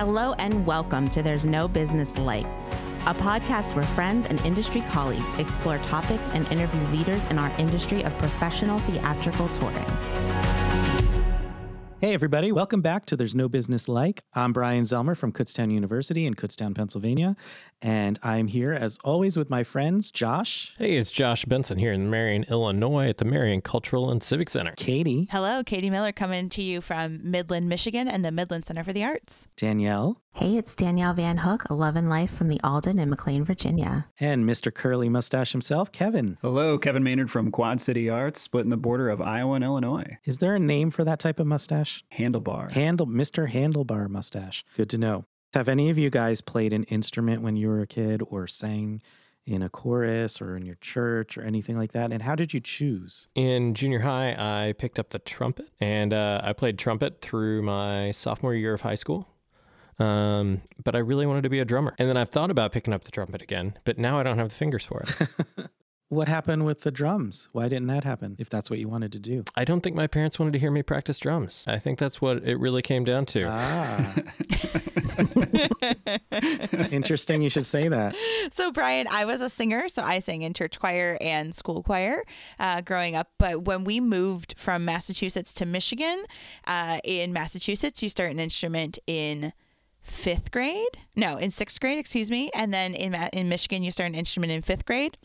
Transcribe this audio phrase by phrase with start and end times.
[0.00, 2.46] Hello and welcome to There's No Business Like,
[3.04, 8.02] a podcast where friends and industry colleagues explore topics and interview leaders in our industry
[8.04, 9.84] of professional theatrical touring.
[12.00, 14.22] Hey, everybody, welcome back to There's No Business Like.
[14.32, 17.36] I'm Bryan Zelmer from Kutztown University in Kutztown, Pennsylvania,
[17.82, 20.74] and I'm here as always with my friends Josh.
[20.78, 24.72] Hey, it's Josh Benson here in Marion, Illinois at the Marion Cultural and Civic Center.
[24.78, 25.28] Katie.
[25.30, 29.04] Hello, Katie Miller coming to you from Midland, Michigan and the Midland Center for the
[29.04, 29.46] Arts.
[29.56, 30.22] Danielle.
[30.32, 34.06] Hey, it's Danielle Van Hook, a love and life from the Alden in McLean, Virginia.
[34.18, 34.72] And Mr.
[34.72, 36.38] Curly Mustache himself, Kevin.
[36.40, 40.18] Hello, Kevin Maynard from Quad City Arts, splitting the border of Iowa and Illinois.
[40.24, 42.04] Is there a name for that type of mustache?
[42.16, 42.70] Handlebar.
[42.70, 43.50] Handle Mr.
[43.50, 44.64] Handlebar Mustache.
[44.76, 45.24] Good to know.
[45.52, 49.00] Have any of you guys played an instrument when you were a kid or sang
[49.44, 52.12] in a chorus or in your church or anything like that?
[52.12, 53.26] And how did you choose?
[53.34, 58.12] In junior high, I picked up the trumpet and uh, I played trumpet through my
[58.12, 59.26] sophomore year of high school.
[60.00, 61.94] Um, but I really wanted to be a drummer.
[61.98, 64.48] And then I've thought about picking up the trumpet again, but now I don't have
[64.48, 65.68] the fingers for it.
[66.08, 67.48] what happened with the drums?
[67.52, 69.44] Why didn't that happen if that's what you wanted to do?
[69.56, 71.64] I don't think my parents wanted to hear me practice drums.
[71.68, 73.46] I think that's what it really came down to.
[73.48, 74.14] Ah.
[76.90, 78.16] Interesting you should say that.
[78.50, 82.24] So, Bryan, I was a singer, so I sang in church choir and school choir
[82.58, 83.30] uh, growing up.
[83.38, 86.24] But when we moved from Massachusetts to Michigan,
[86.66, 89.52] uh, in Massachusetts, you start an instrument in
[90.02, 90.98] fifth grade.
[91.16, 92.50] No, in sixth grade, excuse me.
[92.54, 95.16] And then in in Michigan, you start an instrument in fifth grade.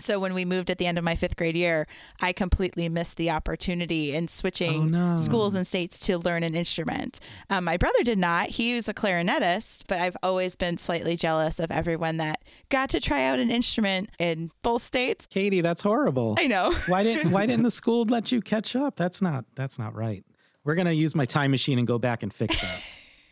[0.00, 1.86] So when we moved at the end of my fifth grade year,
[2.20, 5.16] I completely missed the opportunity in switching Oh, no.
[5.16, 7.20] schools and states to learn an instrument.
[7.48, 8.48] Um, my brother did not.
[8.48, 13.00] He was a clarinetist, but I've always been slightly jealous of everyone that got to
[13.00, 15.26] try out an instrument in both states.
[15.26, 16.36] Katie, that's horrible.
[16.38, 16.72] I know.
[16.88, 18.94] why didn't why didn't the school let you catch up?
[18.96, 20.22] That's not that's not right.
[20.64, 22.82] We're gonna use my time machine and go back and fix that.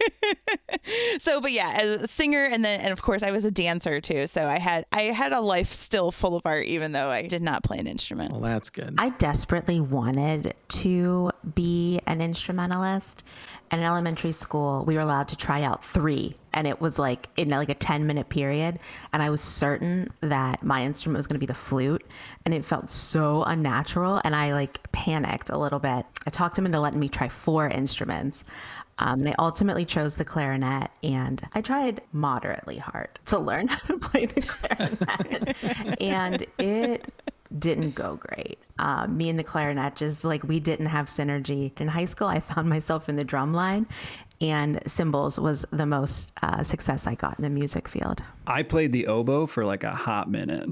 [1.18, 4.00] so but yeah as a singer and then and of course i was a dancer
[4.00, 7.22] too so i had i had a life still full of art even though i
[7.22, 8.94] did not play an instrument well, that's good.
[8.98, 13.22] I desperately wanted to be an instrumentalist.
[13.70, 17.28] And in elementary school, we were allowed to try out three, and it was like
[17.36, 18.78] in like a 10 minute period.
[19.12, 22.04] And I was certain that my instrument was going to be the flute,
[22.44, 24.20] and it felt so unnatural.
[24.22, 26.06] And I like panicked a little bit.
[26.26, 28.44] I talked him into letting me try four instruments.
[28.98, 33.94] Um, and I ultimately chose the clarinet, and I tried moderately hard to learn how
[33.94, 36.00] to play the clarinet.
[36.00, 37.12] and it
[37.58, 38.58] didn't go great.
[38.78, 41.78] Um, me and the clarinet just like we didn't have synergy.
[41.80, 43.86] In high school, I found myself in the drum line,
[44.40, 48.22] and cymbals was the most uh, success I got in the music field.
[48.46, 50.68] I played the oboe for like a hot minute.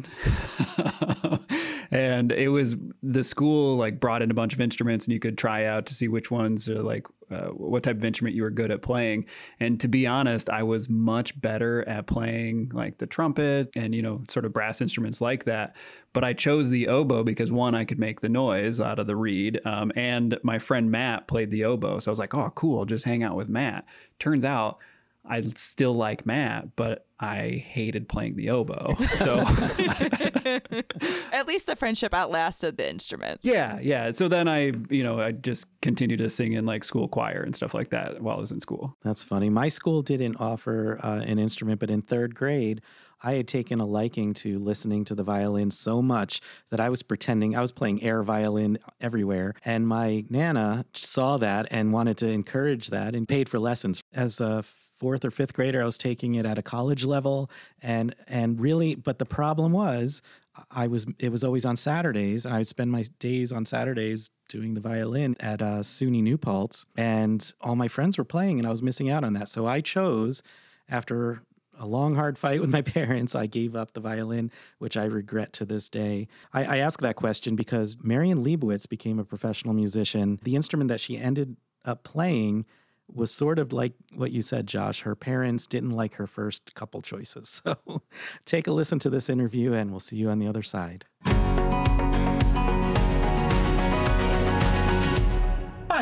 [1.90, 5.38] and it was the school like brought in a bunch of instruments and you could
[5.38, 8.50] try out to see which ones are like uh, what type of instrument you were
[8.50, 9.24] good at playing.
[9.60, 14.02] And to be honest, I was much better at playing like the trumpet and, you
[14.02, 15.74] know, sort of brass instruments like that.
[16.12, 19.16] But I chose the oboe because one, I could make the noise out of the
[19.16, 19.60] reed.
[19.64, 21.98] Um, and my friend Matt played the oboe.
[21.98, 22.84] So I was like, oh, cool.
[22.84, 23.84] Just hang out with Matt.
[24.18, 24.78] Turns out,
[25.26, 28.94] I still like Matt, but I hated playing the oboe.
[29.14, 29.38] So
[31.32, 34.10] at least the friendship outlasted the instrument yeah, yeah.
[34.10, 37.54] So then I, you know, I just continued to sing in like school choir and
[37.54, 38.96] stuff like that while I was in school.
[39.02, 39.50] That's funny.
[39.50, 42.80] My school didn't offer uh, an instrument, but in third grade,
[43.22, 46.40] I had taken a liking to listening to the violin so much
[46.70, 49.54] that I was pretending I was playing air violin everywhere.
[49.64, 54.02] And my Nana saw that and wanted to encourage that and paid for lessons.
[54.12, 54.64] As a
[55.04, 57.50] fourth or fifth grader, I was taking it at a college level.
[57.82, 60.22] And, and really, but the problem was,
[60.70, 64.30] I was it was always on Saturdays, and I would spend my days on Saturdays
[64.48, 68.66] doing the violin at uh, SUNY New Paltz, and all my friends were playing, and
[68.66, 69.50] I was missing out on that.
[69.50, 70.42] So I chose,
[70.88, 71.42] after
[71.78, 75.52] a long, hard fight with my parents, I gave up the violin, which I regret
[75.54, 76.28] to this day.
[76.52, 80.38] I, I ask that question because Marian Liebowitz became a professional musician.
[80.44, 82.64] The instrument that she ended up playing
[83.12, 85.02] was sort of like what you said, Josh.
[85.02, 87.62] Her parents didn't like her first couple choices.
[87.74, 88.02] So
[88.44, 91.04] take a listen to this interview, and we'll see you on the other side.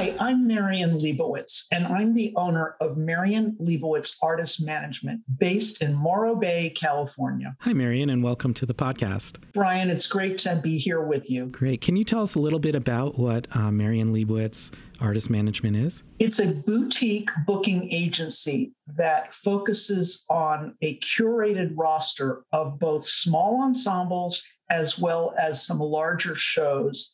[0.03, 5.95] Hi, I'm Marian Liebowitz, and I'm the owner of Marian Liebowitz Artist Management based in
[5.95, 7.55] Morro Bay, California.
[7.61, 9.37] Hi, Marian, and welcome to the podcast.
[9.53, 11.47] Bryan, it's great to be here with you.
[11.47, 11.83] Great.
[11.83, 16.03] Can you tell us a little bit about what uh, Marian Liebowitz Artist Management is?
[16.23, 24.41] It's a boutique booking agency that focuses on a curated roster of both small ensembles
[24.71, 27.13] as well as some larger shows.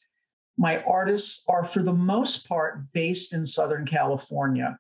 [0.58, 4.78] My artists are, for the most part, based in Southern California.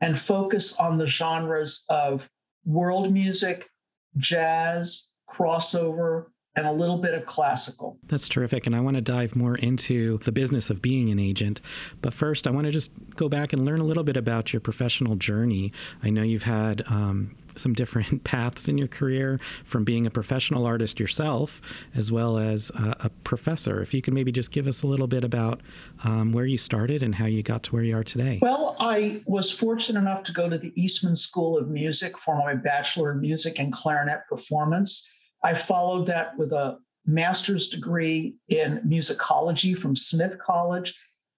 [0.00, 2.26] and focus on the genres of
[2.64, 3.68] world music,
[4.16, 7.98] jazz, crossover, and a little bit of classical.
[8.08, 8.66] That's terrific.
[8.66, 11.60] And I want to dive more into the business of being an agent.
[12.00, 14.60] But first, I want to just go back and learn a little bit about your
[14.60, 15.70] professional journey.
[16.02, 20.64] I know you've had um, some different paths in your career from being a professional
[20.64, 21.60] artist yourself
[21.94, 23.82] as well as uh, a professor.
[23.82, 25.60] If you could maybe just give us a little bit about
[26.04, 28.38] um, where you started and how you got to where you are today.
[28.40, 32.54] Well, I was fortunate enough to go to the Eastman School of Music for my
[32.54, 35.06] Bachelor in Music and Clarinet Performance.
[35.46, 40.92] I followed that with a master's degree in musicology from Smith College,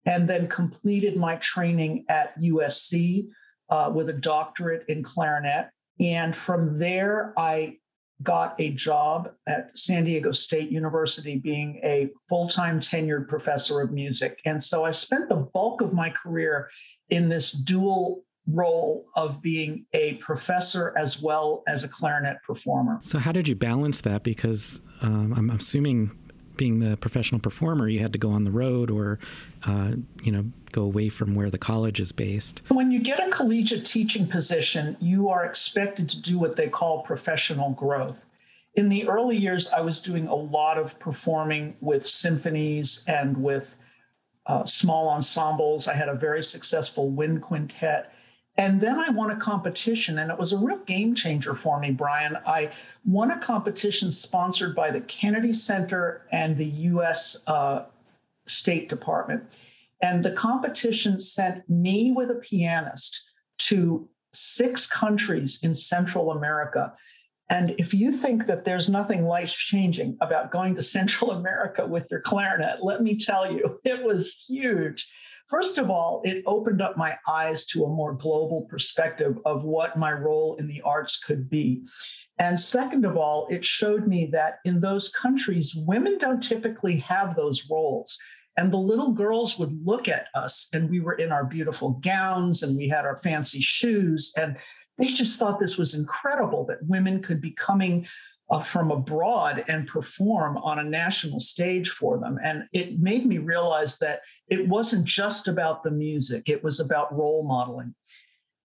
[0.07, 3.27] and then completed my training at USC
[3.69, 5.69] uh, with a doctorate in clarinet.
[6.01, 7.77] And from there, I
[8.23, 13.93] got a job at San Diego State University being a full time tenured professor of
[13.93, 14.41] music.
[14.47, 16.71] And so I spent the bulk of my career
[17.11, 18.23] in this dual
[18.53, 22.99] role of being a professor as well as a clarinet performer.
[23.03, 24.23] So, how did you balance that?
[24.23, 26.17] Because um, I'm assuming
[26.57, 29.19] being the professional performer, you had to go on the road or,
[29.65, 29.93] uh,
[30.23, 32.63] you know, go away from where the college is based.
[32.69, 37.03] When you get a collegiate teaching position, you are expected to do what they call
[37.03, 38.17] professional growth.
[38.75, 43.75] In the early years, I was doing a lot of performing with symphonies and with
[44.47, 45.89] uh, small ensembles.
[45.89, 48.13] I had a very successful wind quintet.
[48.59, 51.93] And then I won a competition, and it was a real game changer for me,
[51.93, 52.37] Bryan.
[52.45, 52.73] I
[53.07, 57.85] won a competition sponsored by the Kennedy Center and the US uh,
[58.49, 59.45] State Department.
[60.03, 63.21] And the competition sent me with a pianist
[63.59, 66.93] to six countries in Central America.
[67.51, 72.07] And if you think that there's nothing life changing about going to Central America with
[72.11, 75.07] your clarinet, let me tell you, it was huge.
[75.49, 79.99] First of all, it opened up my eyes to a more global perspective of what
[79.99, 81.85] my role in the arts could be.
[82.39, 87.35] And second of all, it showed me that in those countries, women don't typically have
[87.35, 88.17] those roles.
[88.59, 92.63] And the little girls would look at us, and we were in our beautiful gowns
[92.63, 94.33] and we had our fancy shoes.
[94.37, 94.57] And
[94.99, 98.07] they just thought this was incredible that women could be coming
[98.51, 102.39] uh, from abroad and perform on a national stage for them.
[102.43, 107.17] And it made me realize that it wasn't just about the music, it was about
[107.17, 107.95] role modeling.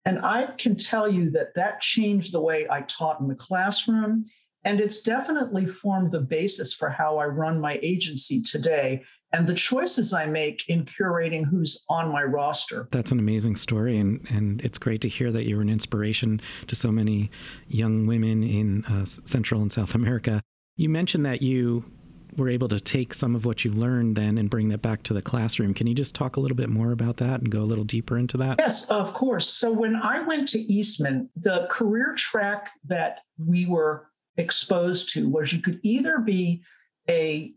[0.05, 4.25] And I can tell you that that changed the way I taught in the classroom.
[4.65, 9.03] And it's definitely formed the basis for how I run my agency today
[9.33, 12.87] and the choices I make in curating who's on my roster.
[12.91, 16.75] That's an amazing story, and, and it's great to hear that you're an inspiration to
[16.75, 17.31] so many
[17.67, 20.41] young women in uh, Central and South America.
[20.77, 21.83] You mentioned that you
[22.37, 25.13] were able to take some of what you learned then and bring that back to
[25.13, 25.73] the classroom.
[25.73, 28.17] Can you just talk a little bit more about that and go a little deeper
[28.17, 28.55] into that?
[28.59, 29.49] Yes, of course.
[29.49, 34.07] So when I went to Eastman, the career track that we were
[34.37, 36.63] exposed to was you could either be
[37.09, 37.53] a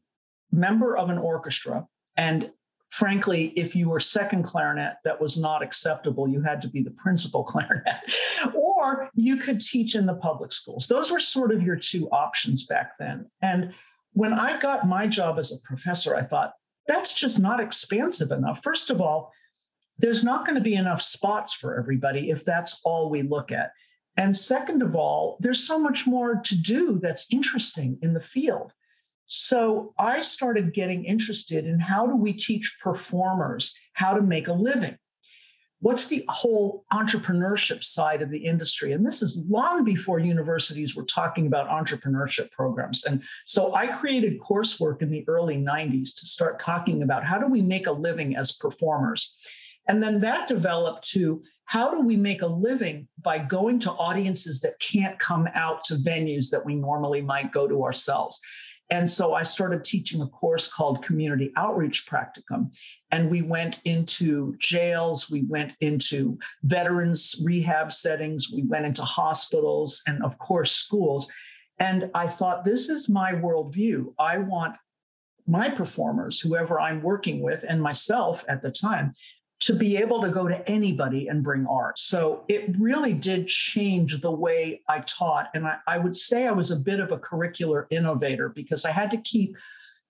[0.57, 1.87] member of an orchestra.
[2.17, 2.51] And
[2.91, 6.29] frankly, if you were second clarinet, that was not acceptable.
[6.29, 7.97] You had to be the principal clarinet,
[8.55, 10.87] or you could teach in the public schools.
[10.87, 13.27] Those were sort of your two options back then.
[13.43, 13.73] And
[14.13, 16.55] when I got my job as a professor, I thought,
[16.89, 18.63] that's just not expansive enough.
[18.63, 19.33] First of all,
[19.99, 23.73] there's not going to be enough spots for everybody if that's all we look at.
[24.17, 28.73] And second of all, there's so much more to do that's interesting in the field.
[29.27, 34.53] So I started getting interested in how do we teach performers how to make a
[34.53, 34.97] living?
[35.81, 38.93] What's the whole entrepreneurship side of the industry?
[38.93, 43.05] And this is long before universities were talking about entrepreneurship programs.
[43.05, 47.47] And so I created coursework in the early 90s to start talking about how do
[47.47, 49.35] we make a living as performers?
[49.89, 54.61] And then that developed to how do we make a living by going to audiences
[54.61, 58.41] that can't come out to venues that we normally might go to ourselves?
[58.91, 62.73] And so I started teaching a course called Community Outreach Practicum.
[63.11, 70.03] And we went into jails, we went into veterans rehab settings, we went into hospitals,
[70.07, 71.27] and of course, schools.
[71.79, 74.15] And I thought, this is my worldview.
[74.19, 74.77] I want
[75.47, 79.13] my performers, whoever I'm working with, and myself at the time,
[79.59, 81.99] to be able to go to anybody and bring art.
[81.99, 85.49] So it really did change the way I taught.
[85.55, 88.91] And I, I, would say I was a bit of a curricular innovator because I
[88.91, 89.57] had to keep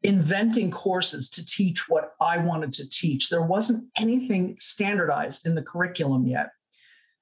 [0.03, 3.29] inventing courses to teach what I wanted to teach.
[3.29, 6.51] There wasn't anything standardized in the curriculum yet.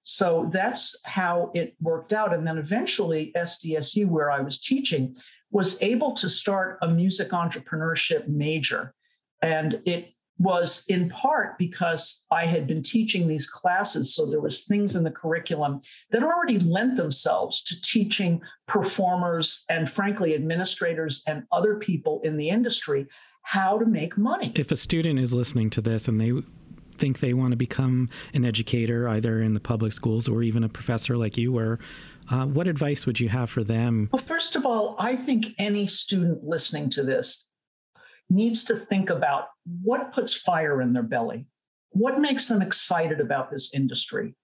[0.02, 2.34] So that's how it worked out.
[2.34, 5.16] And then eventually, SDSU, where I was teaching,
[5.50, 8.94] was able to start a music entrepreneurship major.
[9.40, 14.14] And it was in part because I had been teaching these classes.
[14.14, 19.90] So there was things in the curriculum that already lent themselves to teaching performers and
[19.90, 23.06] frankly, administrators and other people in the industry
[23.42, 24.52] how to make money.
[24.56, 26.32] If a student is listening to this and they
[26.98, 30.68] think they want to become an educator, either in the public schools or even a
[30.68, 31.78] professor like you were,
[32.30, 34.08] uh, what advice would you have for them?
[34.12, 37.46] Well, first of all, I think any student listening to this
[38.30, 39.48] needs to think about
[39.82, 41.46] what puts fire in their belly,
[41.90, 44.34] what makes them excited about this industry.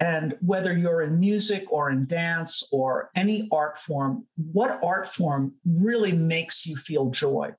[0.00, 5.52] And whether you're in music or in dance or any art form, what art form
[5.66, 7.52] really makes you feel joy?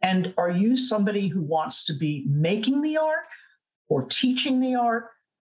[0.00, 3.24] And are you somebody who wants to be making the art
[3.88, 5.10] or teaching the art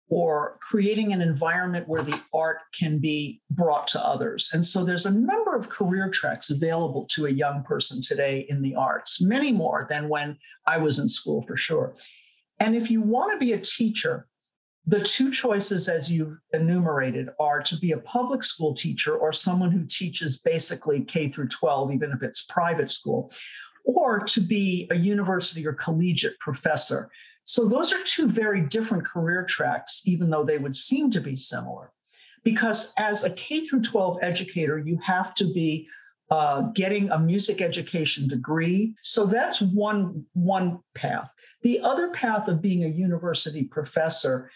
[0.10, 4.50] or creating an environment where the art can be brought to others.
[4.54, 8.62] And so there's a number of career tracks available to a young person today in
[8.62, 11.96] the arts, many more than when I was in school for sure.
[12.60, 14.28] And if you want to be a teacher,
[14.86, 19.72] the two choices, as you've enumerated, are to be a public school teacher or someone
[19.72, 23.32] who teaches basically K through 12, even if it's private school,
[23.86, 27.10] or to be a university or collegiate professor.
[27.46, 31.36] So those are two very different career tracks, even though they would seem to be
[31.36, 31.92] similar.
[32.44, 35.88] Because as a K through 12 educator, you have to be
[36.30, 38.96] uh, getting a music education degree.
[39.02, 41.30] So that's one, one path.
[41.62, 44.50] The other path of being a university professor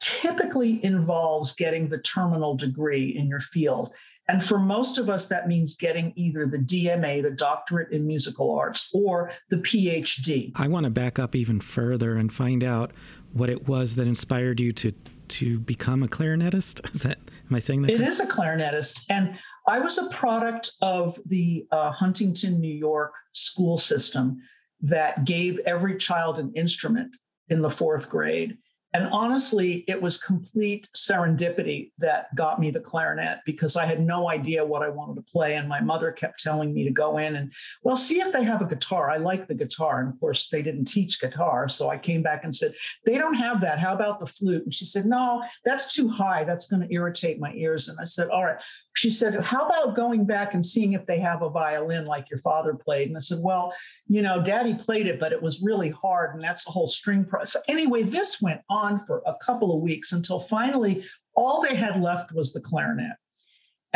[0.00, 3.94] typically involves getting the terminal degree in your field.
[4.28, 8.56] And for most of us, that means getting either the DMA, the doctorate in musical
[8.56, 10.52] arts, or the PhD.
[10.56, 12.92] I want to back up even further and find out
[13.32, 14.92] what it was that inspired you to
[15.28, 16.80] to become a clarinetist.
[16.94, 17.18] Is that
[17.50, 17.90] am I saying that?
[17.90, 19.36] It is a clarinetist, and
[19.66, 24.38] I was a product of the uh, Huntington, New York school system
[24.80, 27.10] that gave every child an instrument
[27.48, 28.56] in the fourth grade.
[28.96, 34.30] And honestly, it was complete serendipity that got me the clarinet because I had no
[34.30, 35.56] idea what I wanted to play.
[35.56, 38.62] And my mother kept telling me to go in and, well, see if they have
[38.62, 39.10] a guitar.
[39.10, 40.00] I like the guitar.
[40.00, 41.68] And of course, they didn't teach guitar.
[41.68, 42.72] So I came back and said,
[43.04, 43.78] they don't have that.
[43.78, 44.64] How about the flute?
[44.64, 46.44] And she said, no, that's too high.
[46.44, 47.88] That's going to irritate my ears.
[47.88, 48.56] And I said, all right.
[48.96, 52.40] She said, how about going back and seeing if they have a violin like your
[52.40, 53.08] father played?
[53.08, 53.74] And I said, well,
[54.08, 56.34] you know, daddy played it, but it was really hard.
[56.34, 57.62] And that's the whole string process.
[57.68, 62.00] Anyway, this went on on for a couple of weeks until finally all they had
[62.00, 63.16] left was the clarinet.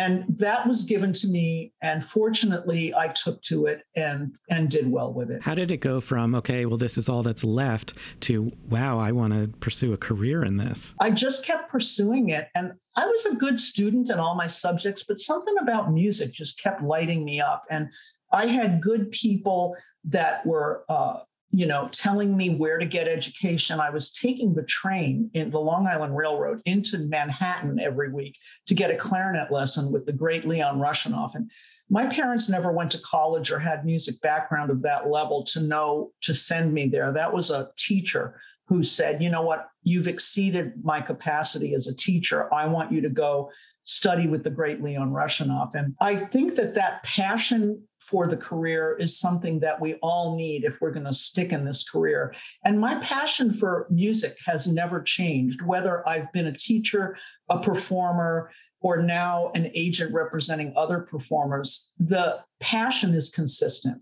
[0.00, 1.74] And that was given to me.
[1.82, 5.42] And fortunately, I took to it and, and did well with it.
[5.42, 9.12] How did it go from, okay, well, this is all that's left to, wow, I
[9.12, 10.94] want to pursue a career in this?
[11.00, 12.48] I just kept pursuing it.
[12.54, 16.58] And I was a good student in all my subjects, but something about music just
[16.58, 17.64] kept lighting me up.
[17.70, 17.90] And
[18.32, 21.18] I had good people that were uh,
[21.52, 23.80] you know, telling me where to get education.
[23.80, 28.36] I was taking the train in the Long Island Railroad into Manhattan every week
[28.68, 31.34] to get a clarinet lesson with the great Leon Russianoff.
[31.34, 31.50] And
[31.88, 36.12] my parents never went to college or had music background of that level to know
[36.22, 37.12] to send me there.
[37.12, 41.96] That was a teacher who said, you know what, you've exceeded my capacity as a
[41.96, 42.52] teacher.
[42.54, 43.50] I want you to go
[43.82, 45.74] study with the great Leon Russianoff.
[45.74, 50.64] And I think that that passion for the career is something that we all need
[50.64, 52.34] if we're going to stick in this career.
[52.64, 57.16] And my passion for music has never changed, whether I've been a teacher,
[57.50, 61.90] a performer, or now an agent representing other performers.
[61.98, 64.00] The passion is consistent.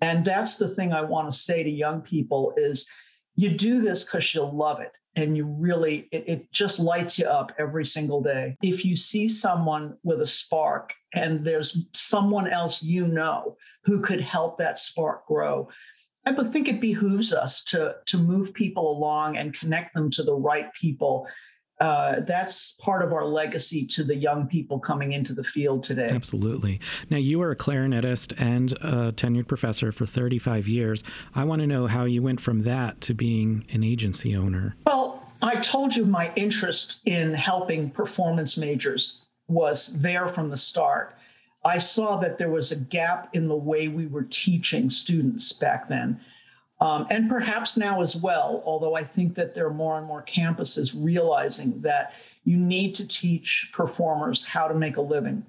[0.00, 2.86] And that's the thing I want to say to young people is
[3.36, 7.26] you do this because you love it and you really it, it, just lights you
[7.26, 8.56] up every single day.
[8.62, 14.20] If you see someone with a spark and there's someone else you know who could
[14.20, 15.68] help that spark grow
[16.26, 20.34] i think it behooves us to to move people along and connect them to the
[20.34, 21.26] right people
[21.80, 26.08] uh, that's part of our legacy to the young people coming into the field today.
[26.10, 26.78] Absolutely.
[27.08, 31.02] Now, you were a clarinetist and a tenured professor for 35 years.
[31.34, 34.76] I want to know how you went from that to being an agency owner.
[34.86, 41.16] Well, I told you my interest in helping performance majors was there from the start.
[41.64, 45.88] I saw that there was a gap in the way we were teaching students back
[45.88, 46.20] then.
[46.80, 50.22] Um, and perhaps now as well, although I think that there are more and more
[50.22, 55.44] campuses realizing that you need to teach performers how to make a living.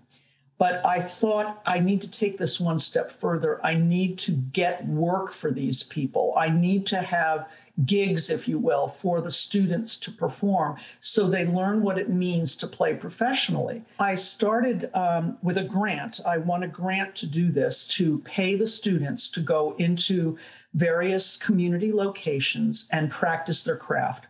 [0.62, 3.60] But I thought I need to take this one step further.
[3.66, 6.36] I need to get work for these people.
[6.38, 7.48] I need to have
[7.88, 12.56] gigs, if you will, for the students to perform so they learn what it means
[12.58, 13.82] to play professionally.
[13.98, 16.20] I started um, with a grant.
[16.28, 20.38] I won a grant to do this to pay the students to go into
[20.76, 24.28] various community locations and practice their craft.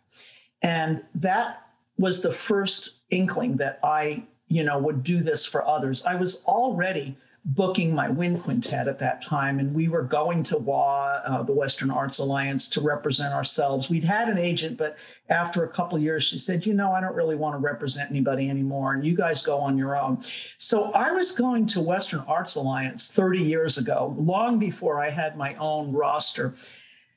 [0.61, 6.03] And that was the first inkling that I you know, would do this for others.
[6.05, 10.57] I was already booking my wind quintet at that time, and we were going to
[10.57, 13.89] WA, uh, the Western Arts Alliance, to represent ourselves.
[13.89, 14.95] We'd had an agent, but
[15.29, 18.49] after a couple years, she said, "You know, I don't really want to represent anybody
[18.49, 20.21] anymore, and you guys go on your own."
[20.59, 25.35] So I was going to Western Arts Alliance 30 years ago, long before I had
[25.35, 26.53] my own roster.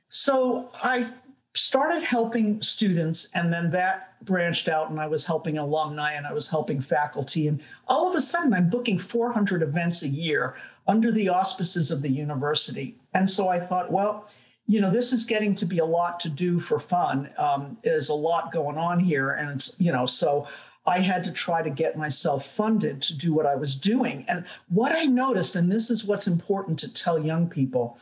[0.08, 1.10] So I
[1.54, 6.32] started helping students and then that branched out and I was helping alumni and I
[6.32, 10.56] was helping faculty and all of a sudden I'm booking 400 events a year
[10.88, 12.96] under the auspices of the university.
[13.14, 14.28] And so I thought well
[14.66, 17.30] you know this is getting to be a lot to do for fun.
[17.38, 20.48] Um, there's a lot going on here and it's you know so
[20.86, 24.24] I had to try to get myself funded to do what I was doing.
[24.28, 27.96] And what I noticed and this is what's important to tell young people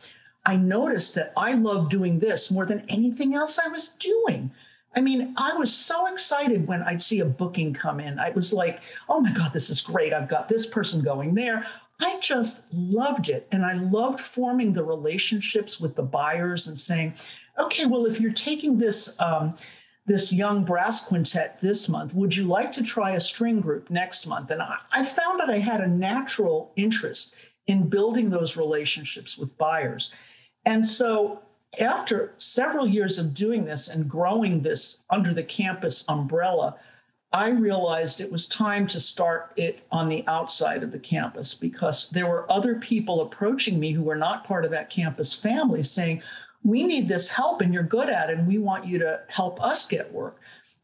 [0.45, 4.51] I noticed that I loved doing this more than anything else I was doing.
[4.95, 8.19] I mean, I was so excited when I'd see a booking come in.
[8.19, 10.13] I was like, oh my God, this is great.
[10.13, 11.65] I've got this person going there.
[11.99, 13.47] I just loved it.
[13.51, 17.13] And I loved forming the relationships with the buyers and saying,
[17.57, 19.55] okay, well, if you're taking this, um,
[20.05, 24.27] this young brass quintet this month, would you like to try a string group next
[24.27, 24.51] month?
[24.51, 27.33] And I, I found that I had a natural interest
[27.67, 30.11] in building those relationships with buyers.
[30.65, 31.41] And so,
[31.79, 36.75] after several years of doing this and growing this under the campus umbrella,
[37.33, 42.07] I realized it was time to start it on the outside of the campus because
[42.11, 46.21] there were other people approaching me who were not part of that campus family saying,
[46.63, 49.61] We need this help and you're good at it, and we want you to help
[49.63, 50.39] us get work.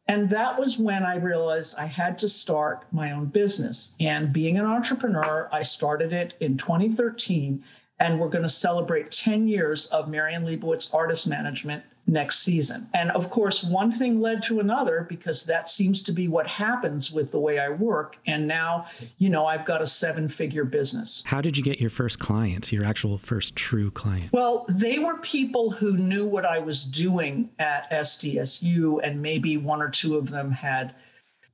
[0.08, 3.94] And that was when I realized I had to start my own business.
[4.00, 7.64] And being an entrepreneur, I started it in 2013
[8.00, 12.88] and we're going to celebrate 10 years of Marian Liebowitz Artist Management next season.
[12.94, 17.12] And of course, one thing led to another because that seems to be what happens
[17.12, 18.18] with the way I work.
[18.26, 18.88] And now,
[19.18, 21.22] you know, I've got a seven figure business.
[21.26, 24.32] How did you get your first clients, your actual first true client?
[24.34, 29.82] Well, they were people who knew what I was doing at SDSU, and maybe one
[29.82, 30.96] or two of them had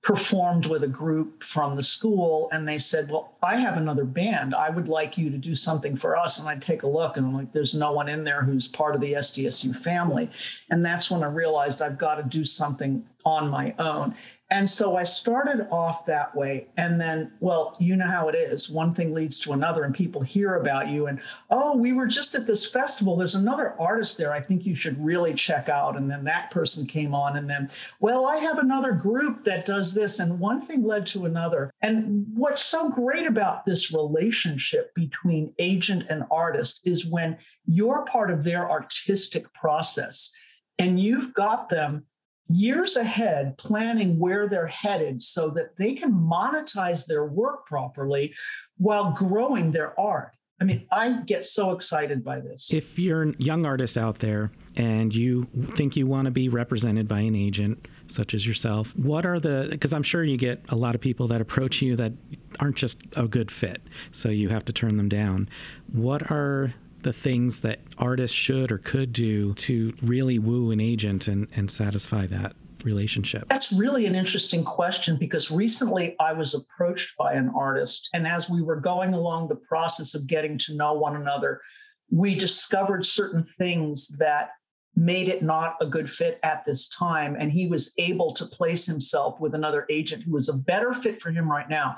[0.06, 4.54] performed with a group from the school and they said, Well, I have another band.
[4.54, 6.38] I would like you to do something for us.
[6.38, 8.94] And I take a look and I'm like, There's no one in there who's part
[8.94, 10.30] of the SDSU family.
[10.70, 14.14] And that's when I realized I've got to do something on my own.
[14.52, 16.68] And so I started off that way.
[16.78, 18.70] And then, well, you know how it is.
[18.70, 21.08] One thing leads to another, and people hear about you.
[21.08, 23.18] And, oh, we were just at this festival.
[23.18, 25.98] There's another artist there I think you should really check out.
[25.98, 27.38] And then that person came on.
[27.38, 30.20] And then, well, I have another group that does this.
[30.20, 31.72] And one thing led to another.
[31.82, 38.30] And what's so great about this relationship between agent and artist is when you're part
[38.30, 40.30] of their artistic process
[40.78, 42.06] and you've got them
[42.50, 48.34] years ahead planning where they're headed so that they can monetize their work properly
[48.78, 50.32] while growing their art.
[50.62, 52.72] I mean, I get so excited by this.
[52.72, 57.10] If you're a young artist out there and you think you want to be represented
[57.10, 60.76] by an agent such as yourself, what are the, because I'm sure you get a
[60.76, 62.14] lot of people that approach you that
[62.62, 63.82] aren't just a good fit,
[64.14, 65.50] so you have to turn them down.
[65.92, 66.74] What are
[67.06, 71.70] the things that artists should or could do to really woo an agent and, and
[71.70, 73.48] satisfy that relationship?
[73.48, 78.10] That's really an interesting question because recently I was approached by an artist.
[78.16, 81.62] And as we were going along the process of getting to know one another,
[82.10, 84.50] we discovered certain things that
[84.96, 87.38] made it not a good fit at this time.
[87.40, 91.22] And he was able to place himself with another agent who was a better fit
[91.22, 91.98] for him right now.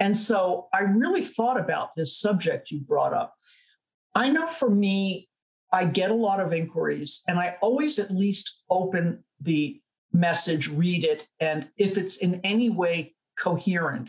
[0.00, 3.34] And so I really thought about this subject you brought up.
[4.16, 5.28] I know for me,
[5.72, 9.78] I get a lot of inquiries and I always at least open the
[10.12, 14.08] message, read it, and if it's in any way coherent,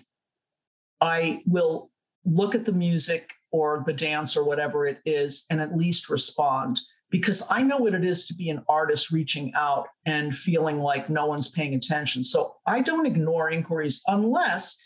[1.02, 1.92] I will
[2.24, 6.80] look at the music or the dance or whatever it is and at least respond
[7.10, 11.10] because I know what it is to be an artist reaching out and feeling like
[11.10, 12.24] no one's paying attention.
[12.24, 14.78] So I don't ignore inquiries unless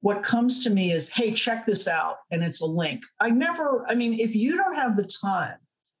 [0.00, 2.18] what comes to me is, hey, check this out.
[2.30, 3.02] And it's a link.
[3.20, 5.56] I never, I mean, if you don't have the time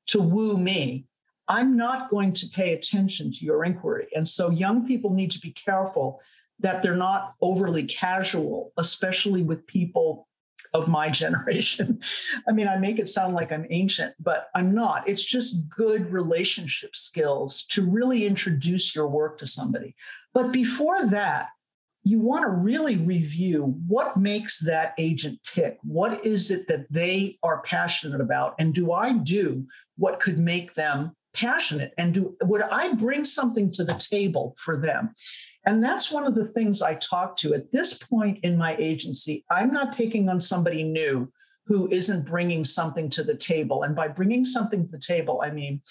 [0.08, 1.04] to woo me,
[1.48, 4.08] I'm not going to pay attention to your inquiry.
[4.14, 6.20] And so young people need to be careful
[6.60, 10.28] that they're not overly casual, especially with people
[10.72, 12.00] of my generation.
[12.48, 15.08] I mean, I make it sound like I'm ancient, but I'm not.
[15.08, 19.94] It's just good relationship skills to really introduce your work to somebody.
[20.32, 21.48] But before that,
[22.02, 25.78] you want to really review what makes that agent tick.
[25.82, 28.54] What is it that they are passionate about?
[28.58, 31.92] And do I do what could make them passionate?
[31.98, 35.14] And do would I bring something to the table for them?
[35.66, 39.44] And that's one of the things I talk to at this point in my agency.
[39.50, 41.30] I'm not taking on somebody new
[41.66, 43.82] who isn't bringing something to the table.
[43.82, 45.82] And by bringing something to the table, I mean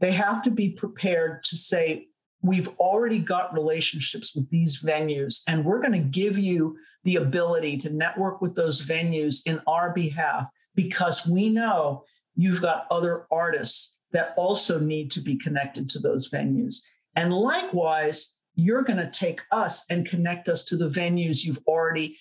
[0.00, 2.08] they have to be prepared to say,
[2.42, 7.78] we've already got relationships with these venues, and we're going to give you the ability
[7.78, 13.94] to network with those venues in our behalf because we know you've got other artists
[14.12, 16.76] that also need to be connected to those venues.
[17.16, 22.16] And likewise, you're going to take us and connect us to the venues you've already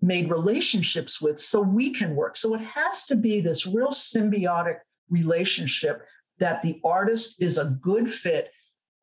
[0.00, 2.36] made relationships with so we can work.
[2.36, 4.78] So it has to be this real symbiotic
[5.10, 6.02] relationship
[6.38, 8.50] that the artist is a good fit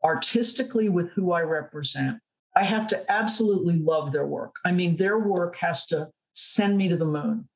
[0.03, 2.17] artistically with who I represent.
[2.55, 4.55] I have to absolutely love their work.
[4.65, 7.47] I mean, their work has to send me to the moon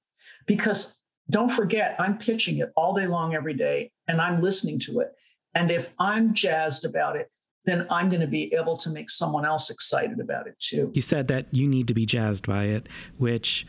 [0.46, 0.98] because
[1.30, 5.14] don't forget, I'm pitching it all day long, every day, and I'm listening to it.
[5.56, 7.30] And if I'm jazzed about it,
[7.66, 10.92] then I'm going to be able to make someone else excited about it too.
[10.94, 13.66] You said that you need to be jazzed by it, which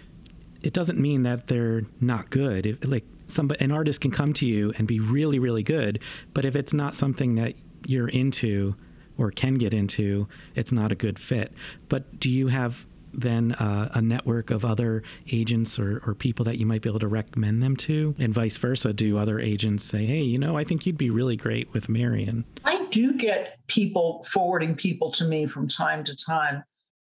[0.64, 2.66] it doesn't mean that they're not good.
[2.66, 6.00] If, like somebody, an artist can come to you and be really, really good,
[6.32, 7.54] but if it's not something that
[7.86, 8.74] you're into
[9.16, 11.52] or can get into, it's not a good fit.
[11.88, 16.58] But do you have then uh, a network of other agents or, or people that
[16.58, 18.14] you might be able to recommend them to?
[18.18, 21.36] And vice versa, do other agents say, hey, you know, I think you'd be really
[21.36, 22.44] great with Marian?
[22.64, 26.64] I do get people forwarding people to me from time to time.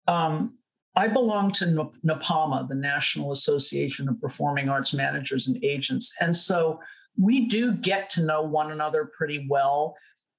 [0.06, 0.54] Um,
[0.96, 6.12] I belong to NAPAMA, the National Association of Performing Arts Managers and Agents.
[6.20, 6.80] And so
[7.18, 9.94] we do get to know one another pretty well.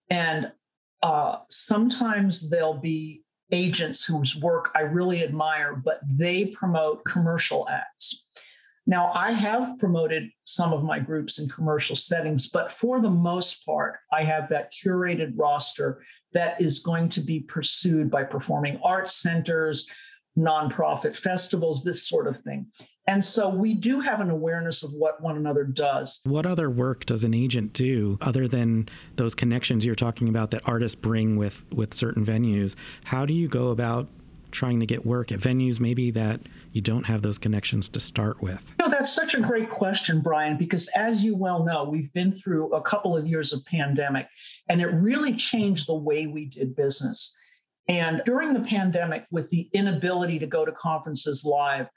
[0.09, 0.51] And
[1.03, 8.25] uh, sometimes there'll be agents whose work I really admire, but they promote commercial acts.
[8.89, 13.65] Now, I have promoted some of my groups in commercial settings, but for the most
[13.65, 19.21] part, I have that curated roster that is going to be pursued by performing arts
[19.21, 19.85] centers,
[20.37, 22.65] nonprofit festivals, this sort of thing.
[23.07, 26.19] And so we do have an awareness of what one another does.
[26.25, 30.61] What other work does an agent do other than those connections you're talking about that
[30.65, 32.75] artists bring with with certain venues?
[33.05, 34.09] How do you go about
[34.51, 36.41] trying to get work at venues maybe that
[36.71, 38.59] you don't have those connections to start with?
[38.79, 42.33] You know, that's such a great question, Bryan, because as you well know, we've been
[42.33, 44.27] through a couple of years of pandemic
[44.67, 47.33] and it really changed the way we did business.
[47.89, 51.87] And during the pandemic, with the inability to go to conferences live,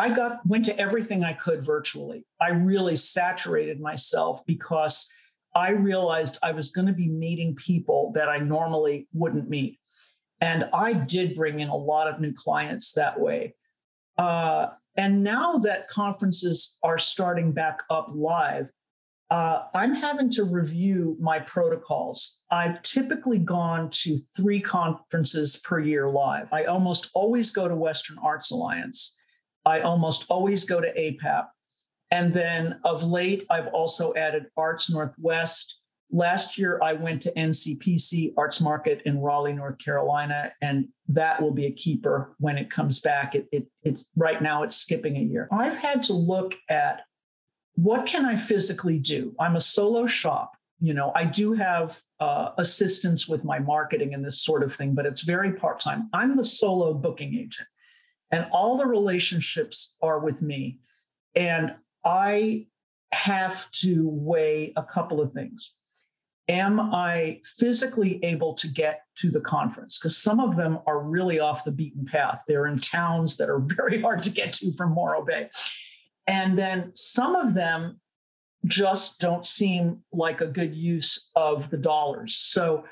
[0.00, 2.24] I got went to everything I could virtually.
[2.40, 5.06] I really saturated myself because
[5.54, 9.78] I realized I was going to be meeting people that I normally wouldn't meet.
[10.40, 13.54] And I did bring in a lot of new clients that way.
[14.16, 18.70] Uh, and now that conferences are starting back up live,
[19.28, 22.38] uh, I'm having to review my protocols.
[22.50, 26.50] I've typically gone to three conferences per year live.
[26.54, 29.14] I almost always go to Western Arts Alliance.
[29.66, 31.46] I almost always go to APAP.
[32.10, 35.76] And then of late, I've also added Arts Northwest.
[36.10, 41.52] Last year, I went to NCPC Arts Market in Raleigh, North Carolina, and that will
[41.52, 43.36] be a keeper when it comes back.
[43.36, 45.46] It, it, it's right now it's skipping a year.
[45.52, 47.02] I've had to look at
[47.74, 49.34] what can I physically do.
[49.38, 50.50] I'm a solo shop.
[50.80, 54.94] You know, I do have uh, assistance with my marketing and this sort of thing,
[54.94, 56.08] but it's very part time.
[56.12, 57.68] I'm the solo booking agent
[58.32, 60.78] and all the relationships are with me.
[61.34, 62.66] And I
[63.12, 65.72] have to weigh a couple of things.
[66.48, 69.98] Am I physically able to get to the conference?
[69.98, 72.40] Because some of them are really off the beaten path.
[72.48, 75.48] They're in towns that are very hard to get to from Morro Bay.
[76.26, 78.00] And then some of them
[78.66, 82.36] just don't seem like a good use of the dollars.
[82.36, 82.84] So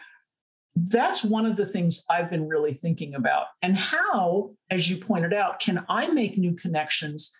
[0.87, 3.47] that's one of the things I've been really thinking about.
[3.63, 7.31] And how, as you pointed out, can I make new connections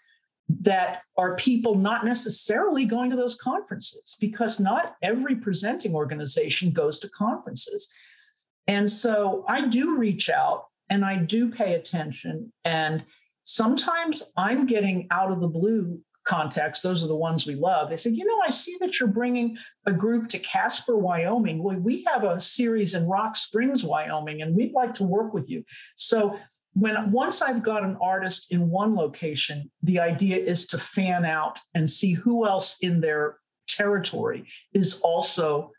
[0.61, 4.17] that are people not necessarily going to those conferences?
[4.19, 7.89] Because not every presenting organization goes to conferences.
[8.67, 12.53] And so I do reach out and I do pay attention.
[12.65, 13.05] And
[13.45, 17.91] sometimes I'm getting out of the blue context, those are the ones we love.
[17.91, 21.63] They said, you know, I see that you're bringing a group to Casper, Wyoming.
[21.83, 25.65] We have a series in Rock Springs, Wyoming, and we'd like to work with you.
[25.97, 26.39] So
[26.75, 31.59] when once I've got an artist in one location, the idea is to fan out
[31.75, 35.73] and see who else in their territory is also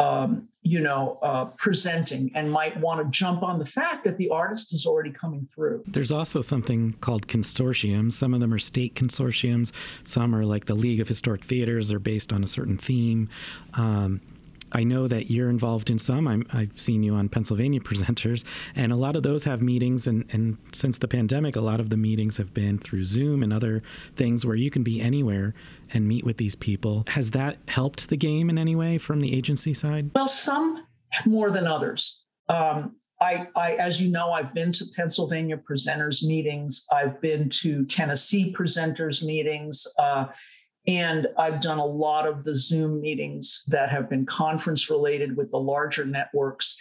[0.00, 4.30] um, you know, uh, presenting and might want to jump on the fact that the
[4.30, 5.82] artist is already coming through.
[5.86, 8.14] There's also something called consortiums.
[8.14, 9.72] Some of them are state consortiums.
[10.04, 11.88] Some are like the League of Historic Theaters.
[11.88, 13.28] They're based on a certain theme.
[13.74, 14.20] Um,
[14.72, 16.28] I know that you're involved in some.
[16.28, 20.06] i have seen you on Pennsylvania presenters, and a lot of those have meetings.
[20.06, 23.52] And, and since the pandemic, a lot of the meetings have been through Zoom and
[23.52, 23.82] other
[24.16, 25.54] things where you can be anywhere
[25.92, 27.04] and meet with these people.
[27.08, 30.10] Has that helped the game in any way from the agency side?
[30.14, 30.84] Well, some
[31.26, 32.18] more than others.
[32.48, 36.84] Um, I, I, as you know, I've been to Pennsylvania presenters meetings.
[36.90, 39.86] I've been to Tennessee presenters meetings.
[39.98, 40.26] Uh,
[40.90, 45.52] and I've done a lot of the Zoom meetings that have been conference related with
[45.52, 46.76] the larger networks.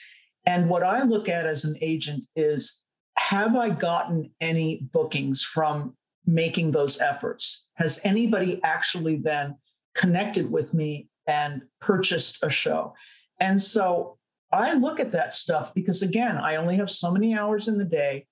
[0.48, 2.82] And what I look at as an agent is
[3.20, 5.96] have I gotten any bookings from
[6.26, 7.66] making those efforts?
[7.76, 9.56] Has anybody actually then
[9.94, 12.96] connected with me and purchased a show?
[13.40, 14.18] And so
[14.52, 17.86] I look at that stuff because, again, I only have so many hours in the
[17.86, 18.26] day.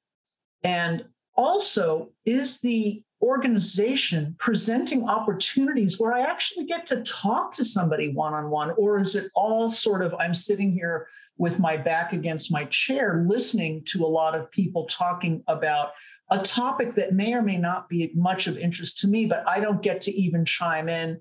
[0.63, 8.13] And also, is the organization presenting opportunities where I actually get to talk to somebody
[8.13, 8.71] one on one?
[8.77, 13.25] Or is it all sort of I'm sitting here with my back against my chair
[13.27, 15.91] listening to a lot of people talking about
[16.29, 19.59] a topic that may or may not be much of interest to me, but I
[19.59, 21.19] don't get to even chime in.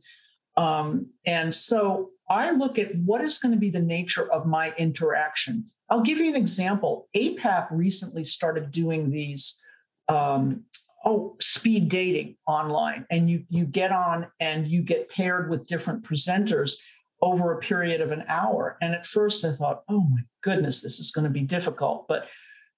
[0.57, 4.75] Um, and so I look at what is going to be the nature of my
[4.79, 5.67] interaction.
[5.91, 7.09] I'll give you an example.
[7.15, 9.61] APAP recently started doing these
[10.09, 10.65] um,
[11.07, 13.07] oh speed dating online.
[13.11, 16.73] And you you get on and you get paired with different presenters
[17.23, 18.77] over a period of an hour.
[18.83, 22.07] And at first i thought oh my goodness this is going to be difficult.
[22.09, 22.27] But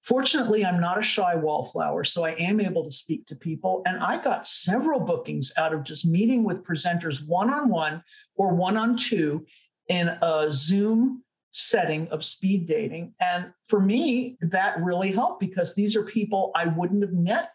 [0.03, 3.81] fortunately i'm not a shy wallflower so i am able to speak to people.
[3.85, 8.01] And i got several bookings out of just meeting with presenters one-on-one
[8.35, 9.45] or one-on-two
[9.89, 13.11] in a zoom setting of speed dating.
[13.19, 17.49] And for me that really helped because these are people i wouldn't have met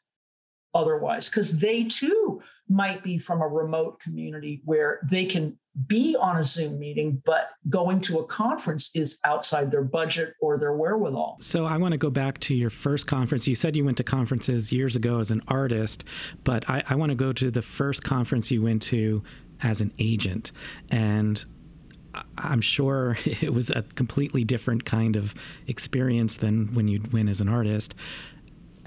[0.74, 5.56] otherwise because they too might be from a remote community where they can
[5.86, 10.56] be on a Zoom meeting, but going to a conference is outside their budget or
[10.56, 11.36] their wherewithal.
[11.40, 13.46] So I want to go back to your first conference.
[13.46, 16.04] You said you went to conferences years ago as an artist,
[16.44, 19.22] but I, I want to go to the first conference you went to
[19.62, 20.52] as an agent.
[20.90, 21.44] And
[22.38, 25.34] I'm sure it was a completely different kind of
[25.66, 27.94] experience than when you went as an artist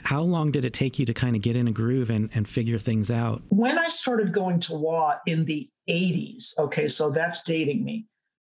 [0.03, 2.47] how long did it take you to kind of get in a groove and, and
[2.47, 3.41] figure things out?
[3.49, 8.05] When I started going to law in the 80s, okay, so that's dating me.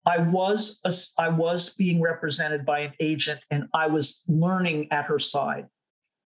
[0.07, 5.05] I was a, I was being represented by an agent and I was learning at
[5.05, 5.67] her side.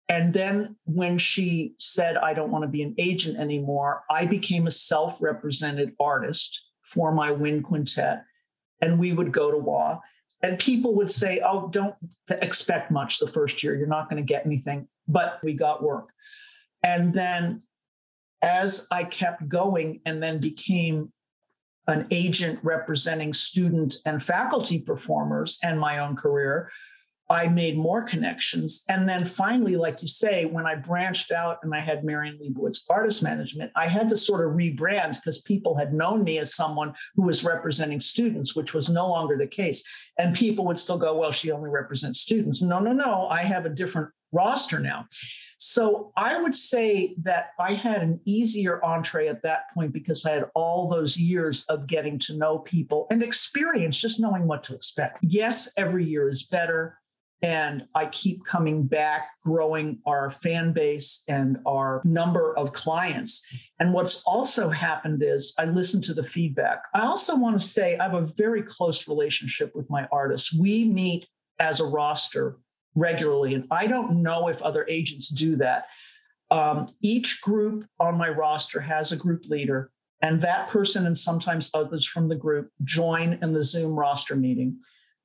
[0.10, 4.68] And then when she said, I don't want to be an agent anymore, I became
[4.68, 8.24] a self represented artist for my wind quintet.
[8.82, 10.00] And we would go to WA.
[10.44, 11.96] And people would say, Oh, don't
[12.30, 13.76] expect much the first year.
[13.76, 16.10] You're not going to get anything but we got work.
[16.84, 17.62] And then
[18.42, 21.12] as I kept going and then became
[21.88, 26.72] an agent representing student and faculty performers and my own career,
[27.32, 28.84] I made more connections.
[28.90, 32.82] And then finally, like you say, when I branched out and I had Marian Liebowitz
[32.90, 36.94] Artist Management, I had to sort of rebrand because people had known me as someone
[37.16, 39.82] who was representing students, which was no longer the case.
[40.20, 42.62] And people would still go, well, she only represents students.
[42.62, 43.28] No, no, no.
[43.30, 45.06] I have a different roster now.
[45.58, 50.32] So I would say that I had an easier entree at that point because I
[50.32, 54.76] had all those years of getting to know people and experience, just knowing what to
[54.76, 55.20] expect.
[55.22, 56.98] Yes, every year is better.
[57.42, 63.42] And I keep coming back, growing our fan base and our number of clients.
[63.80, 66.84] And what's also happened is I listen to the feedback.
[66.94, 70.54] I also want to say I have a very close relationship with my artists.
[70.54, 71.28] We meet
[71.60, 72.58] as a roster
[72.96, 73.56] regularly.
[73.56, 75.86] And I don't know if other agents do that.
[76.52, 79.90] Um, each group on my roster has a group leader,
[80.22, 84.78] and that person and sometimes others from the group join in the Zoom roster meeting.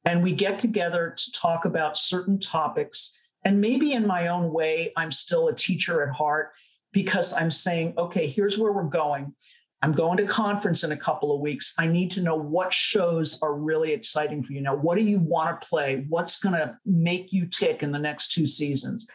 [0.06, 3.12] And we get together to talk about certain topics.
[3.44, 6.52] And maybe in my own way, I'm still a teacher at heart
[6.92, 9.34] because I'm saying, okay, here's where we're going.
[9.82, 11.74] I'm going to conference in a couple of weeks.
[11.76, 14.62] I need to know what shows are really exciting for you.
[14.62, 16.06] Now, what do you want to play?
[16.08, 19.06] What's going to make you tick in the next two seasons?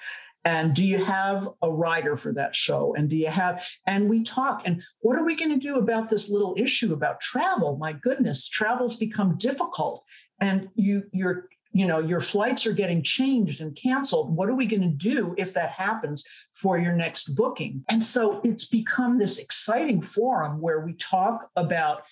[0.44, 2.96] And do you have a writer for that show?
[2.96, 6.10] And do you have, and we talk, and what are we going to do about
[6.10, 7.78] this little issue about travel?
[7.78, 10.04] My goodness, travel's become difficult.
[10.42, 14.36] And you, you're you know your flights are getting changed and canceled.
[14.36, 16.24] What are we going to do if that happens
[16.54, 17.84] for your next booking?
[17.90, 22.04] And so it's become this exciting forum where we talk about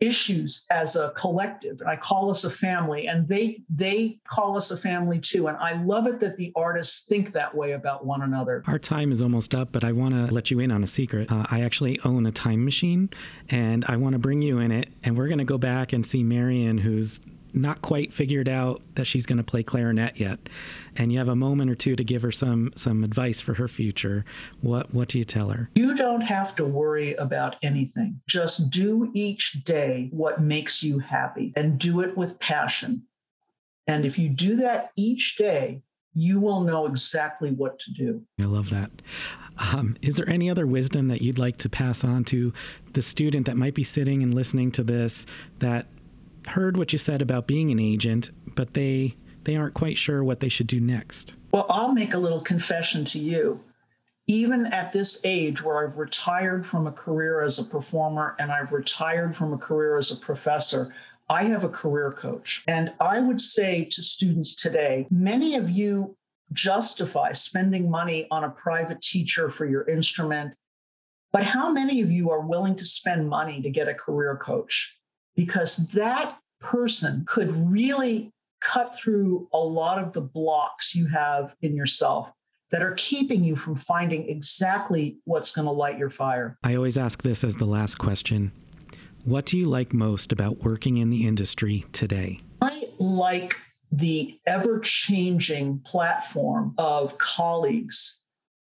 [0.00, 1.80] issues as a collective.
[1.80, 5.56] And i call us a family and they they call us a family too and
[5.58, 8.62] i love it that the artists think that way about one another.
[8.66, 11.30] Our time is almost up but i want to let you in on a secret.
[11.30, 13.08] Uh, i actually own a time machine
[13.48, 16.04] and i want to bring you in it and we're going to go back and
[16.04, 17.20] see marian who's
[17.54, 20.48] not quite figured out that she's going to play clarinet yet,
[20.96, 23.68] and you have a moment or two to give her some some advice for her
[23.68, 24.24] future,
[24.60, 25.70] what what do you tell her?
[25.74, 28.20] You don't have to worry about anything.
[28.26, 33.02] Just do each day what makes you happy and do it with passion.
[33.86, 35.82] And if you do that each day,
[36.14, 38.22] you will know exactly what to do.
[38.40, 38.90] I love that.
[39.58, 42.52] Um, is there any other wisdom that you'd like to pass on to
[42.92, 45.26] the student that might be sitting and listening to this
[45.60, 45.86] that
[46.46, 50.40] heard what you said about being an agent, but they they aren't quite sure what
[50.40, 51.34] they should do next.
[51.52, 53.60] Well, I'll make a little confession to you.
[54.26, 58.72] Even at this age where I've retired from a career as a performer and I've
[58.72, 60.94] retired from a career as a professor,
[61.28, 62.64] I have a career coach.
[62.66, 66.16] And I would say to students today, many of you
[66.54, 70.54] justify spending money on a private teacher for your instrument.
[71.32, 74.94] But how many of you are willing to spend money to get a career coach?
[75.36, 81.76] Because that person could really cut through a lot of the blocks you have in
[81.76, 82.30] yourself
[82.70, 86.58] that are keeping you from finding exactly what's going to light your fire.
[86.64, 88.50] I always ask this as the last question.
[89.24, 92.40] What do you like most about working in the industry today?
[92.62, 93.54] I like
[93.92, 98.18] the ever changing platform of colleagues.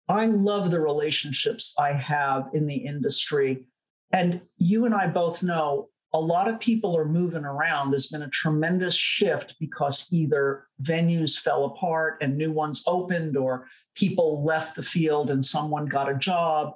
[0.07, 3.65] I love the relationships I have in the industry.
[4.11, 7.91] And you and I both know a lot of people are moving around.
[7.91, 13.67] There's been a tremendous shift because either venues fell apart and new ones opened, or
[13.95, 16.73] people left the field and someone got a job.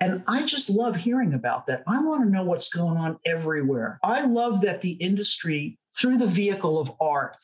[0.00, 1.84] And I just love hearing about that.
[1.86, 4.00] I want to know what's going on everywhere.
[4.02, 7.36] I love that the industry, through the vehicle of art,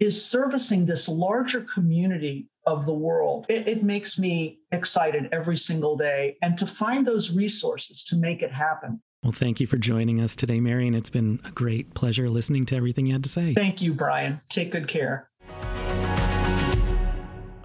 [0.00, 3.46] is servicing this larger community of the world.
[3.48, 6.36] It, it, makes me excited every single day.
[6.42, 10.36] And to find those resources to make it happen well, thank you for joining us
[10.36, 10.94] today, Marian.
[10.94, 13.54] It's been a great pleasure listening to everything you had to say.
[13.54, 14.38] Thank you, Bryan.
[14.50, 15.30] Take good care.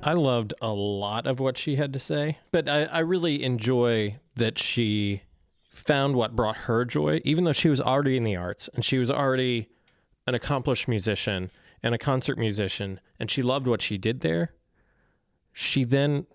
[0.01, 4.15] I loved a lot of what she had to say, but I, I really enjoy
[4.35, 5.23] that she
[5.69, 8.97] found what brought her joy, even though she was already in the arts and she
[8.97, 9.67] was already
[10.25, 11.51] an accomplished musician
[11.83, 14.53] and a concert musician, and she loved what she did there.
[15.51, 16.25] She then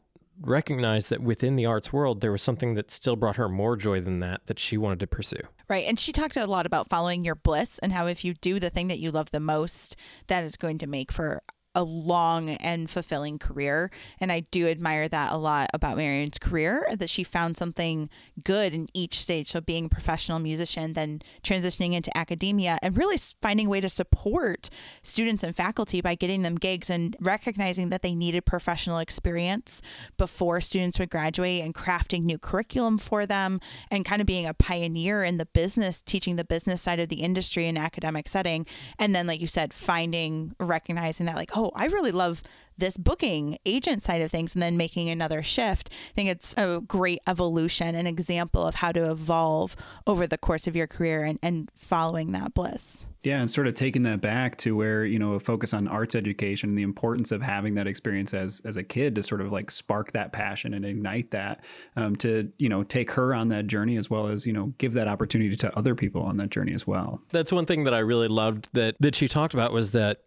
[0.40, 4.01] recognized that within the arts world there was something that still brought her more joy
[4.01, 5.40] than that that she wanted to pursue.
[5.68, 5.87] Right.
[5.87, 8.70] And she talked a lot about following your bliss and how if you do the
[8.70, 11.42] thing that you love the most, that is going to make for
[11.74, 13.90] a long and fulfilling career.
[14.20, 18.08] And I do admire that a lot about Marian's career that she found something
[18.42, 19.48] good in each stage.
[19.48, 23.88] So, being a professional musician, then transitioning into academia, and really finding a way to
[23.88, 24.70] support
[25.02, 29.82] students and faculty by getting them gigs and recognizing that they needed professional experience
[30.16, 33.60] before students would graduate and crafting new curriculum for them
[33.90, 37.22] and kind of being a pioneer in the business, teaching the business side of the
[37.22, 38.66] industry in academic setting.
[38.98, 42.42] And then, like you said, finding, recognizing that, like, oh, oh, I really love
[42.77, 45.90] this booking agent side of things and then making another shift.
[46.11, 50.66] I think it's a great evolution, an example of how to evolve over the course
[50.66, 53.07] of your career and, and following that bliss.
[53.22, 56.14] Yeah, and sort of taking that back to where, you know, a focus on arts
[56.14, 59.50] education and the importance of having that experience as as a kid to sort of
[59.50, 61.64] like spark that passion and ignite that
[61.96, 64.92] um, to, you know, take her on that journey as well as, you know, give
[64.92, 67.22] that opportunity to other people on that journey as well.
[67.31, 70.18] That's one thing that I really loved that that she talked about was that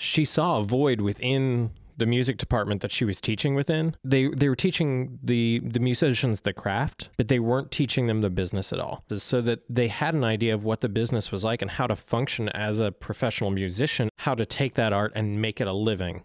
[0.00, 3.94] she saw a void within the music department that she was teaching within.
[4.02, 8.30] They they were teaching the the musicians the craft, but they weren't teaching them the
[8.30, 9.04] business at all.
[9.14, 11.94] So that they had an idea of what the business was like and how to
[11.94, 16.24] function as a professional musician, how to take that art and make it a living.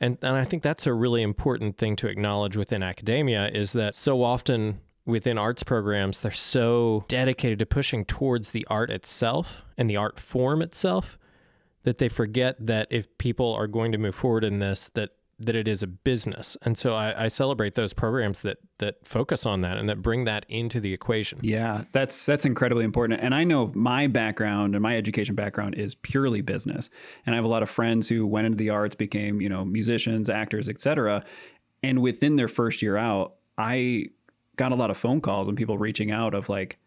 [0.00, 3.96] And and I think that's a really important thing to acknowledge within academia is that
[3.96, 9.90] so often within arts programs they're so dedicated to pushing towards the art itself and
[9.90, 11.18] the art form itself
[11.86, 15.54] that they forget that if people are going to move forward in this, that that
[15.54, 16.56] it is a business.
[16.62, 20.24] And so I, I, celebrate those programs that that focus on that and that bring
[20.24, 21.38] that into the equation.
[21.42, 23.20] Yeah, that's that's incredibly important.
[23.20, 26.90] And I know my background and my education background is purely business.
[27.24, 29.64] And I have a lot of friends who went into the arts, became, you know,
[29.64, 31.22] musicians, actors, etc.
[31.84, 34.06] And within their first year out, I
[34.56, 36.78] got a lot of phone calls and people reaching out of like,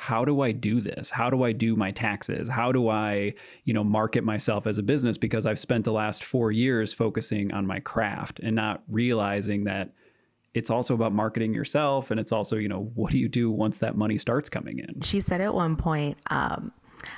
[0.00, 1.10] how do I do this?
[1.10, 2.48] How do I do my taxes?
[2.48, 3.34] How do I,
[3.64, 7.52] you know, market myself as a business because I've spent the last 4 years focusing
[7.52, 9.92] on my craft and not realizing that
[10.54, 13.78] it's also about marketing yourself and it's also, you know, what do you do once
[13.78, 15.00] that money starts coming in?
[15.02, 16.72] She said at one point, um,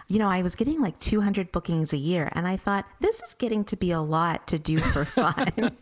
[0.09, 3.35] you know, I was getting like 200 bookings a year, and I thought this is
[3.35, 5.73] getting to be a lot to do for fun.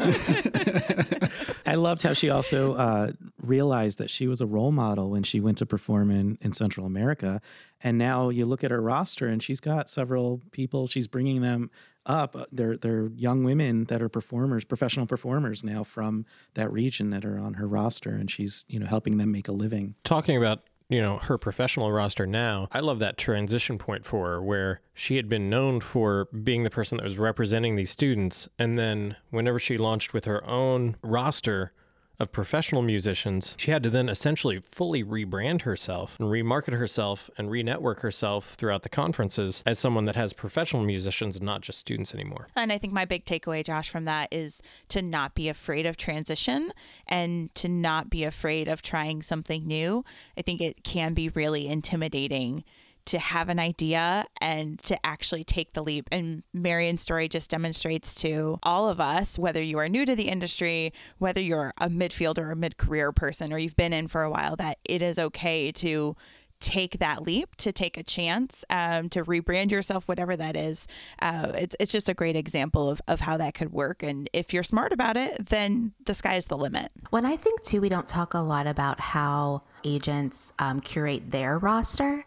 [1.66, 5.40] I loved how she also uh, realized that she was a role model when she
[5.40, 7.40] went to perform in, in Central America.
[7.82, 10.86] And now you look at her roster, and she's got several people.
[10.86, 11.70] She's bringing them
[12.08, 12.36] up.
[12.50, 16.24] They're they're young women that are performers, professional performers now from
[16.54, 19.52] that region that are on her roster, and she's you know helping them make a
[19.52, 19.94] living.
[20.02, 24.42] Talking about you know her professional roster now i love that transition point for her
[24.42, 28.48] where she had been known for being the person that was representing these students.
[28.58, 31.72] And then whenever she launched with her own roster
[32.20, 37.50] of professional musicians, she had to then essentially fully rebrand herself and remarket herself and
[37.50, 42.48] re-network herself throughout the conferences as someone that has professional musicians, not just students anymore.
[42.56, 45.96] And I think my big takeaway, Josh, from that is to not be afraid of
[45.96, 46.72] transition
[47.06, 50.04] and to not be afraid of trying something new.
[50.36, 52.64] I think it can be really intimidating
[53.08, 56.08] to have an idea and to actually take the leap.
[56.12, 60.28] And Marian's story just demonstrates to all of us, whether you are new to the
[60.28, 64.22] industry, whether you're a midfield or a mid career person, or you've been in for
[64.22, 66.16] a while, that it is okay to
[66.60, 70.86] take that leap, to take a chance, um, to rebrand yourself, whatever that is.
[71.20, 74.02] Uh, it's, it's just a great example of, of how that could work.
[74.02, 76.90] And if you're smart about it, then the sky is the limit.
[77.10, 81.58] When I think too, we don't talk a lot about how agents um, curate their
[81.58, 82.24] roster.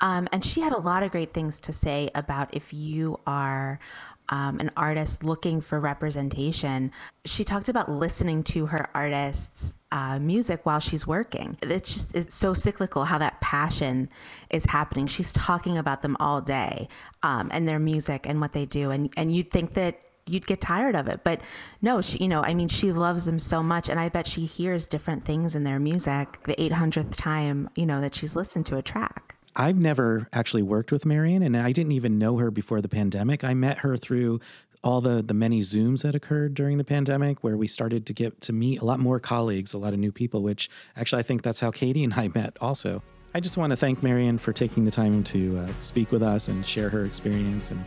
[0.00, 3.80] Um, and she had a lot of great things to say about if you are
[4.28, 6.92] um, an artist looking for representation.
[7.24, 11.56] She talked about listening to her artists' uh, music while she's working.
[11.62, 14.10] It's just it's so cyclical how that passion
[14.50, 15.06] is happening.
[15.06, 16.88] She's talking about them all day
[17.22, 20.60] um, and their music and what they do, and and you'd think that you'd get
[20.60, 21.24] tired of it.
[21.24, 21.40] But
[21.80, 24.44] no, she, you know, I mean, she loves them so much, and I bet she
[24.44, 28.76] hears different things in their music the 800th time, you know, that she's listened to
[28.76, 29.37] a track.
[29.58, 33.42] I've never actually worked with Marian, and I didn't even know her before the pandemic.
[33.42, 34.38] I met her through
[34.84, 38.40] all the the many zooms that occurred during the pandemic where we started to get
[38.40, 41.42] to meet a lot more colleagues a lot of new people which actually i think
[41.42, 43.02] that's how katie and i met also.
[43.34, 46.46] I just want to thank marian for taking the time to uh, speak with us
[46.46, 47.84] and share her experience and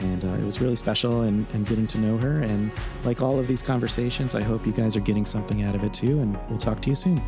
[0.00, 2.42] and uh, it was really special and, and getting to know her.
[2.42, 2.70] And
[3.04, 5.94] like all of these conversations i hope you guys are getting something out of it
[5.94, 7.22] too and we'll talk to you soon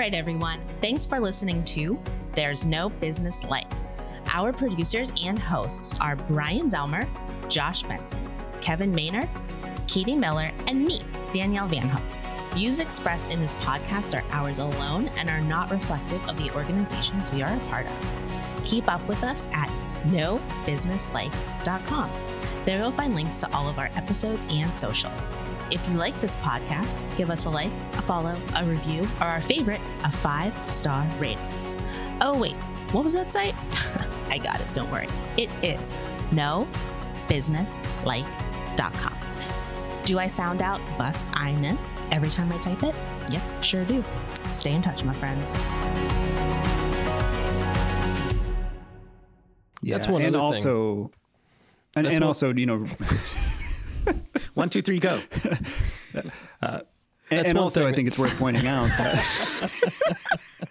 [0.00, 0.60] right, everyone.
[0.80, 2.00] Thanks for listening to
[2.34, 3.70] There's No Business Like.
[4.32, 7.06] Our producers and hosts are Bryan Zelmer,
[7.50, 8.26] Josh Benson,
[8.62, 9.28] Kevin Maynard,
[9.86, 12.02] Katie Miller, and me, Danielle Van Hook.
[12.54, 17.30] Views expressed in this podcast are ours alone and are not reflective of the organizations
[17.30, 18.64] we are a part of.
[18.64, 19.68] Keep up with us at
[20.06, 22.10] nobusinesslike.com.
[22.64, 25.30] There you'll find links to all of our episodes and socials.
[25.70, 29.40] If you like this podcast, give us a like, a follow, a review, or our
[29.40, 31.38] favorite, a five star rating.
[32.20, 32.56] Oh, wait,
[32.92, 33.54] what was that site?
[34.28, 35.06] I got it, don't worry.
[35.36, 35.90] It is
[36.30, 39.16] nobusinesslike.com.
[40.04, 42.94] Do I sound out bus I-ness every time I type it?
[43.30, 44.04] Yep, sure do.
[44.50, 45.52] Stay in touch, my friends.
[49.82, 51.10] Yeah, That's one and other also, thing.
[51.96, 52.84] and, That's and one- also, you know,
[54.54, 55.20] one two three go.
[55.44, 55.58] And,
[56.62, 56.80] uh,
[57.30, 58.90] That's and one also, I think it's worth pointing out